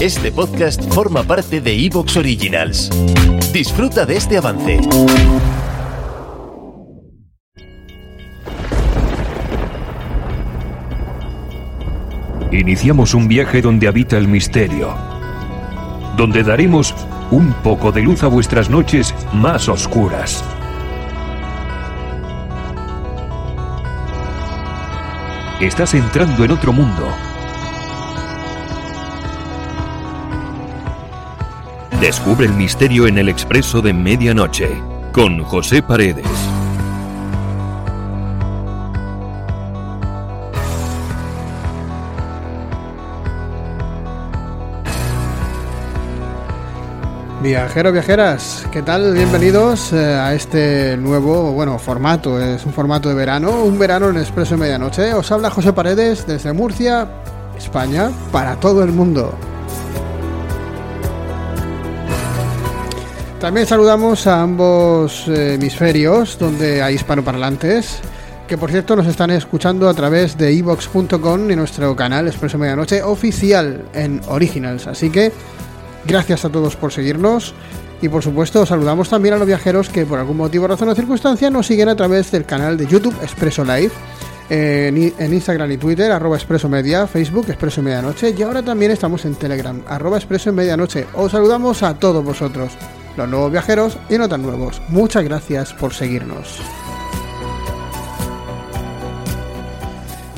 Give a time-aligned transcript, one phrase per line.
[0.00, 2.90] Este podcast forma parte de Evox Originals.
[3.52, 4.80] Disfruta de este avance.
[12.52, 14.94] Iniciamos un viaje donde habita el misterio,
[16.16, 16.94] donde daremos
[17.30, 20.44] un poco de luz a vuestras noches más oscuras.
[25.60, 27.08] Estás entrando en otro mundo.
[32.04, 34.68] Descubre el misterio en el expreso de medianoche
[35.10, 36.26] con José Paredes.
[47.42, 49.14] Viajeros, viajeras, ¿qué tal?
[49.14, 54.18] Bienvenidos eh, a este nuevo, bueno, formato, es un formato de verano, un verano en
[54.18, 55.14] Expreso de Medianoche.
[55.14, 57.08] Os habla José Paredes desde Murcia,
[57.56, 59.34] España, para todo el mundo.
[63.44, 68.00] También saludamos a ambos eh, hemisferios, donde hay hispanoparlantes,
[68.48, 73.02] que por cierto nos están escuchando a través de evox.com y nuestro canal Expreso Medianoche
[73.02, 74.86] oficial en Originals.
[74.86, 75.30] Así que
[76.06, 77.54] Gracias a todos por seguirnos.
[78.02, 81.50] Y por supuesto, saludamos también a los viajeros que por algún motivo, razón o circunstancia
[81.50, 83.92] nos siguen a través del canal de YouTube Expreso Live.
[84.48, 84.96] En,
[85.32, 89.82] Instagram y Twitter, arroba Expreso Media, Facebook Expreso Medianoche y ahora también estamos en Telegram,
[89.86, 91.06] arroba Expreso Medianoche.
[91.14, 92.72] Os saludamos a todos vosotros,
[93.16, 94.80] los nuevos viajeros y no tan nuevos.
[94.88, 96.60] Muchas gracias por seguirnos.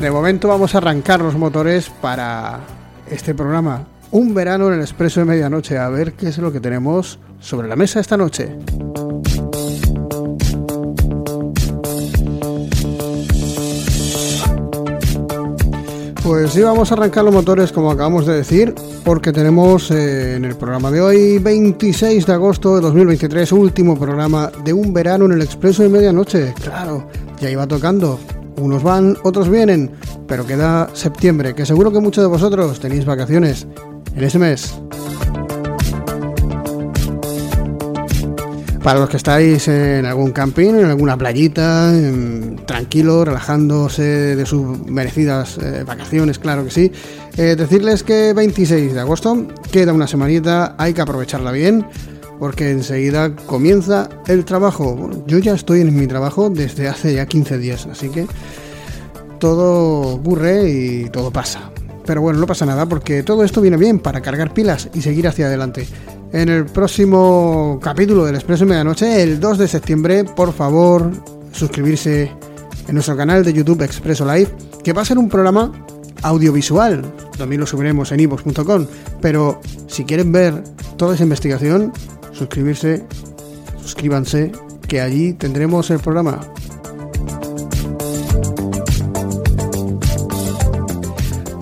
[0.01, 2.61] De momento vamos a arrancar los motores para
[3.11, 5.79] este programa un verano en el expreso de medianoche.
[5.79, 8.57] A ver qué es lo que tenemos sobre la mesa esta noche.
[16.23, 18.75] Pues sí, vamos a arrancar los motores como acabamos de decir,
[19.07, 24.51] porque tenemos eh, en el programa de hoy, 26 de agosto de 2023, último programa
[24.65, 26.53] de un verano en el expreso de medianoche.
[26.61, 27.07] Claro,
[27.41, 28.19] ya iba tocando.
[28.57, 29.93] Unos van, otros vienen,
[30.27, 33.69] pero queda septiembre, que seguro que muchos de vosotros tenéis vacaciones
[34.17, 34.75] en ese mes.
[38.83, 41.93] Para los que estáis en algún camping, en alguna playita,
[42.67, 44.03] tranquilo, relajándose
[44.37, 46.93] de sus merecidas eh, vacaciones, claro que sí,
[47.37, 51.87] eh, decirles que 26 de agosto queda una semanita, hay que aprovecharla bien,
[52.39, 55.11] porque enseguida comienza el trabajo.
[55.27, 58.27] yo ya estoy en mi trabajo desde hace ya 15 días, así que
[59.39, 61.71] todo ocurre y todo pasa.
[62.07, 65.29] Pero bueno, no pasa nada porque todo esto viene bien para cargar pilas y seguir
[65.29, 65.87] hacia adelante.
[66.33, 71.11] En el próximo capítulo del Expreso Medianoche, el 2 de septiembre, por favor,
[71.53, 72.31] suscribirse
[72.87, 74.51] en nuestro canal de YouTube Expreso Live,
[74.83, 75.86] que va a ser un programa
[76.23, 77.03] audiovisual.
[77.37, 78.87] También lo subiremos en ivox.com.
[79.21, 80.63] Pero si quieren ver
[80.97, 81.93] toda esa investigación,
[82.33, 83.05] suscribirse,
[83.81, 84.53] suscríbanse,
[84.89, 86.41] que allí tendremos el programa.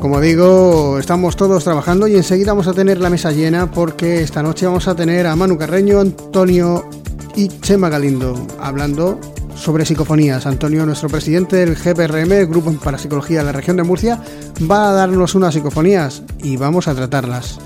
[0.01, 4.43] Como digo, estamos todos trabajando y enseguida vamos a tener la mesa llena porque esta
[4.43, 6.91] noche vamos a tener a Manu Carreño, Antonio
[7.35, 9.19] y Chema Galindo hablando
[9.55, 10.47] sobre psicofonías.
[10.47, 14.21] Antonio, nuestro presidente del GPRM, Grupo para Psicología de la región de Murcia,
[14.71, 17.59] va a darnos unas psicofonías y vamos a tratarlas.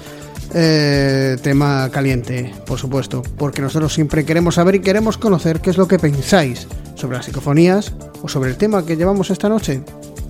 [0.55, 5.77] Eh, tema caliente, por supuesto, porque nosotros siempre queremos saber y queremos conocer qué es
[5.77, 9.83] lo que pensáis sobre las psicofonías o sobre el tema que llevamos esta noche.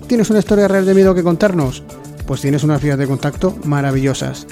[0.07, 1.83] ¿Tienes una historia real de miedo que contarnos?
[2.27, 4.45] Pues tienes unas vías de contacto maravillosas.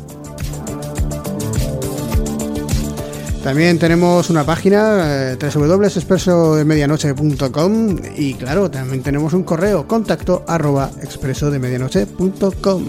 [3.45, 12.85] También tenemos una página eh, www.expresodemedianoche.com y claro, también tenemos un correo contacto arroba expresodemedianoche.com.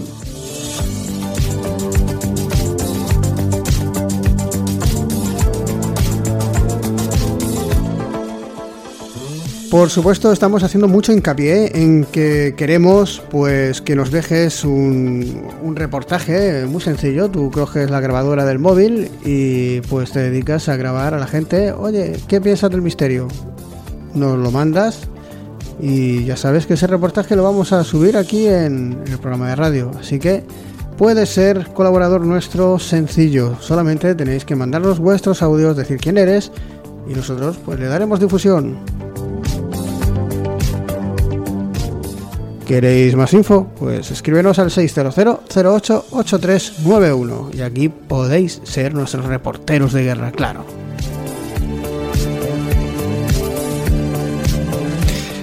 [9.74, 15.74] Por supuesto, estamos haciendo mucho hincapié en que queremos pues que nos dejes un, un,
[15.74, 17.28] reportaje muy sencillo.
[17.28, 21.72] Tú coges la grabadora del móvil y pues te dedicas a grabar a la gente.
[21.72, 23.26] Oye, ¿qué piensas del misterio?
[24.14, 25.08] Nos lo mandas
[25.80, 29.56] y ya sabes que ese reportaje lo vamos a subir aquí en el programa de
[29.56, 29.90] radio.
[29.98, 30.44] Así que
[30.96, 33.56] puede ser colaborador nuestro sencillo.
[33.58, 36.52] Solamente tenéis que mandarnos vuestros audios, decir quién eres
[37.08, 39.03] y nosotros pues le daremos difusión.
[42.66, 43.66] ¿Queréis más info?
[43.78, 50.64] Pues escríbenos al 600-088391 y aquí podéis ser nuestros reporteros de guerra, claro.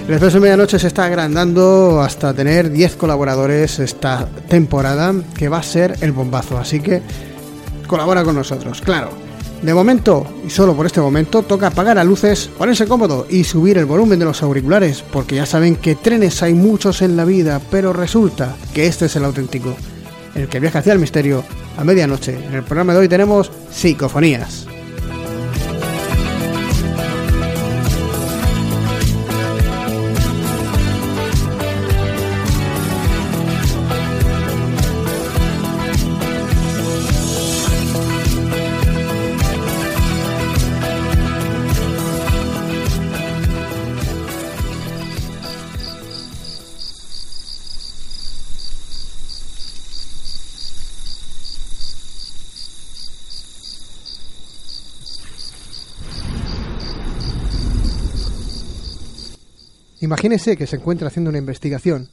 [0.08, 5.60] El Expreso de Medianoche se está agrandando hasta tener 10 colaboradores esta temporada, que va
[5.60, 7.04] a ser el bombazo, así que
[7.88, 9.21] colabora con nosotros, claro.
[9.62, 13.78] De momento, y solo por este momento, toca apagar las luces, ponerse cómodo y subir
[13.78, 17.62] el volumen de los auriculares, porque ya saben que trenes hay muchos en la vida,
[17.70, 19.76] pero resulta que este es el auténtico,
[20.34, 21.44] el que viaja hacia el misterio
[21.78, 22.34] a medianoche.
[22.34, 24.71] En el programa de hoy tenemos psicofonías.
[60.02, 62.10] Imagínese que se encuentra haciendo una investigación.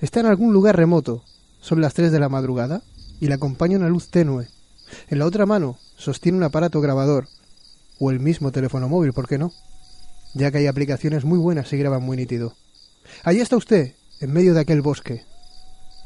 [0.00, 1.24] Está en algún lugar remoto.
[1.60, 2.82] Son las 3 de la madrugada
[3.20, 4.48] y le acompaña una luz tenue.
[5.08, 7.26] En la otra mano sostiene un aparato grabador
[7.98, 9.52] o el mismo teléfono móvil, ¿por qué no?
[10.34, 12.54] Ya que hay aplicaciones muy buenas y graban muy nítido.
[13.24, 15.24] Allí está usted, en medio de aquel bosque.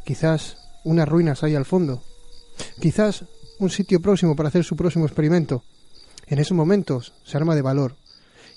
[0.07, 2.03] Quizás unas ruinas hay al fondo.
[2.81, 3.27] Quizás
[3.59, 5.63] un sitio próximo para hacer su próximo experimento.
[6.27, 7.97] En esos momentos se arma de valor.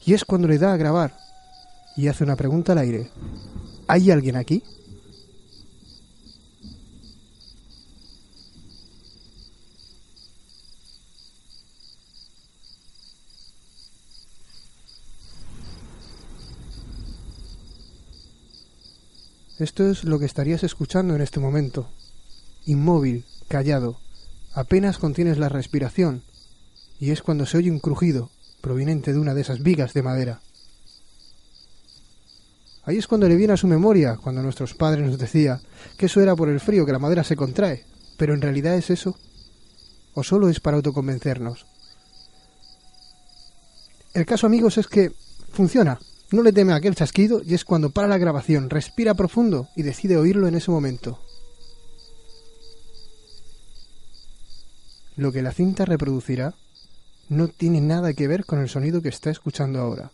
[0.05, 1.17] Y es cuando le da a grabar
[1.95, 3.09] y hace una pregunta al aire.
[3.87, 4.63] ¿Hay alguien aquí?
[19.61, 21.87] Esto es lo que estarías escuchando en este momento.
[22.65, 23.99] Inmóvil, callado,
[24.53, 26.23] apenas contienes la respiración,
[26.99, 30.41] y es cuando se oye un crujido proveniente de una de esas vigas de madera.
[32.83, 35.61] Ahí es cuando le viene a su memoria, cuando nuestros padres nos decía
[35.97, 37.85] que eso era por el frío, que la madera se contrae.
[38.17, 39.17] Pero en realidad es eso.
[40.13, 41.65] ¿O solo es para autoconvencernos?
[44.13, 45.11] El caso, amigos, es que
[45.51, 45.99] funciona.
[46.31, 49.83] No le teme a aquel chasquido y es cuando para la grabación, respira profundo y
[49.83, 51.19] decide oírlo en ese momento.
[55.15, 56.55] Lo que la cinta reproducirá
[57.29, 60.11] no tiene nada que ver con el sonido que está escuchando ahora.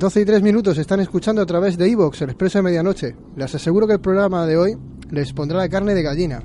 [0.00, 3.14] 12 y 3 minutos están escuchando a través de Evox, el expreso de medianoche.
[3.36, 4.74] Les aseguro que el programa de hoy
[5.10, 6.42] les pondrá la carne de gallina.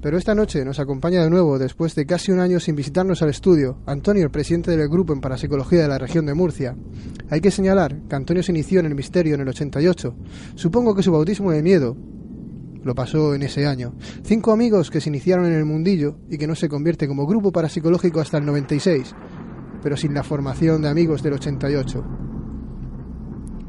[0.00, 3.30] Pero esta noche nos acompaña de nuevo, después de casi un año sin visitarnos al
[3.30, 6.76] estudio, Antonio, el presidente del grupo en parapsicología de la región de Murcia.
[7.28, 10.14] Hay que señalar que Antonio se inició en el misterio en el 88.
[10.54, 11.96] Supongo que su bautismo de miedo
[12.84, 13.96] lo pasó en ese año.
[14.22, 17.50] Cinco amigos que se iniciaron en el mundillo y que no se convierte como grupo
[17.50, 19.12] parapsicológico hasta el 96
[19.84, 22.02] pero sin la formación de amigos del 88.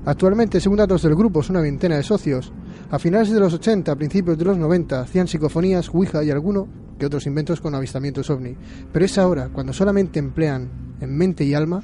[0.06, 2.54] Actualmente, según datos del grupo, son una veintena de socios.
[2.90, 6.70] A finales de los 80, a principios de los 90, hacían psicofonías, Ouija y alguno
[6.98, 8.56] que otros inventos con avistamientos ovni.
[8.94, 11.84] Pero es ahora cuando solamente emplean en mente y alma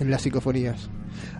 [0.00, 0.88] en las psicofonías.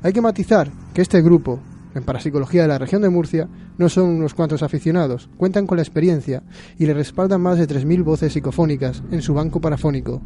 [0.03, 1.59] Hay que matizar que este grupo,
[1.95, 5.83] en parapsicología de la región de Murcia, no son unos cuantos aficionados, cuentan con la
[5.83, 6.43] experiencia
[6.79, 10.21] y le respaldan más de 3.000 voces psicofónicas en su banco parafónico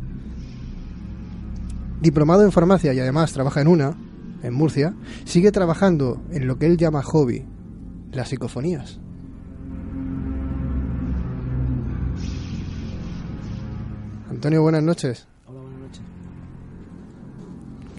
[2.01, 3.97] diplomado en farmacia y además trabaja en una,
[4.43, 7.45] en Murcia, sigue trabajando en lo que él llama hobby,
[8.13, 8.99] las psicofonías.
[14.31, 15.27] Antonio, buenas noches.
[15.47, 16.03] Hola, buenas noches.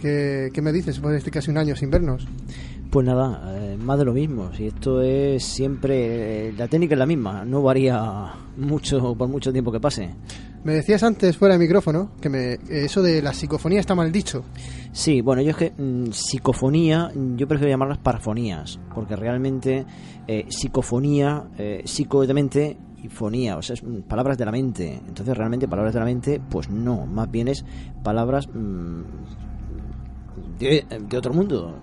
[0.01, 2.27] ¿Qué, qué me dices después de este casi un año sin vernos?
[2.91, 4.51] Pues nada, eh, más de lo mismo.
[4.53, 6.50] Si esto es siempre.
[6.50, 10.13] eh, la técnica es la misma, no varía mucho por mucho tiempo que pase.
[10.65, 14.43] Me decías antes fuera de micrófono que me, eso de la psicofonía está mal dicho.
[14.91, 19.86] Sí, bueno, yo es que mm, psicofonía, yo prefiero llamarlas parafonías, porque realmente
[20.27, 24.51] eh, psicofonía, eh, psico de mente y fonía, o sea, es mm, palabras de la
[24.51, 25.01] mente.
[25.07, 27.63] Entonces, realmente, palabras de la mente, pues no, más bien es
[28.03, 29.01] palabras mm,
[30.60, 31.79] de, de otro mundo.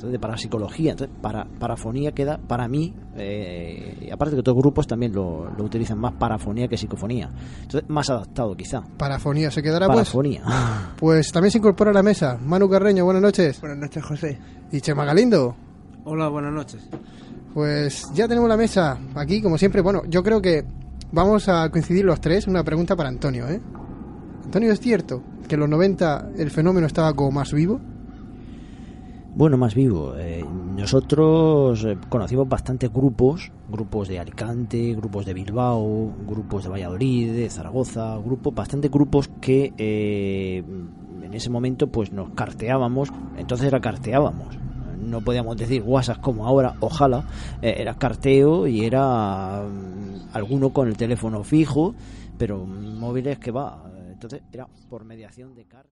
[0.00, 0.92] Entonces, de parapsicología.
[0.92, 5.64] Entonces, para, parafonía queda, para mí, eh, y aparte que otros grupos también lo, lo
[5.64, 7.28] utilizan más parafonía que psicofonía.
[7.60, 8.80] Entonces, más adaptado quizá.
[8.96, 9.98] Parafonía se quedará pues.
[9.98, 10.42] Parafonía.
[10.96, 13.60] Pues también se incorpora a la mesa Manu Carreño, buenas noches.
[13.60, 14.38] Buenas noches, José.
[14.72, 15.54] Y Chema Galindo.
[16.04, 16.88] Hola, buenas noches.
[17.52, 19.82] Pues ya tenemos la mesa aquí, como siempre.
[19.82, 20.64] Bueno, yo creo que
[21.12, 22.46] vamos a coincidir los tres.
[22.46, 23.60] Una pregunta para Antonio, ¿eh?
[24.44, 27.80] Antonio, ¿es cierto que en los 90 el fenómeno estaba como más vivo?
[29.34, 30.14] Bueno, más vivo.
[30.16, 30.44] Eh,
[30.76, 37.48] nosotros eh, conocimos bastantes grupos, grupos de Alicante, grupos de Bilbao, grupos de Valladolid, de
[37.48, 40.64] Zaragoza, grupos, bastantes grupos que eh,
[41.22, 44.58] en ese momento pues nos carteábamos, entonces era carteábamos.
[44.98, 47.24] No podíamos decir WhatsApp como ahora, ojalá,
[47.62, 51.94] eh, era carteo y era mm, alguno con el teléfono fijo,
[52.36, 53.84] pero móviles que va.
[54.10, 55.90] Entonces era por mediación de carta.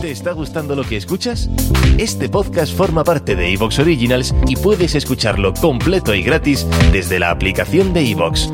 [0.00, 1.50] ¿Te está gustando lo que escuchas?
[1.98, 7.30] Este podcast forma parte de Evox Originals y puedes escucharlo completo y gratis desde la
[7.30, 8.50] aplicación de Evox.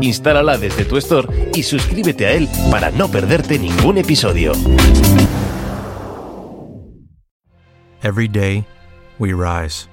[0.00, 4.52] Instálala desde tu store y suscríbete a él para no perderte ningún episodio.
[8.02, 8.66] Every day,
[9.20, 9.88] we rise,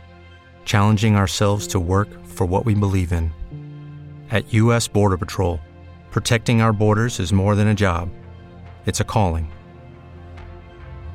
[0.66, 3.32] challenging ourselves to work for what we believe in.
[4.32, 4.88] At U.S.
[4.88, 5.60] Border Patrol,
[6.10, 8.10] protecting our borders is more than a job,
[8.88, 9.52] it's a calling.